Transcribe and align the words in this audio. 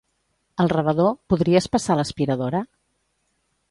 Al 0.63 0.71
rebedor, 0.71 1.13
podries 1.33 1.71
passar 1.77 2.01
l'aspiradora? 2.01 2.67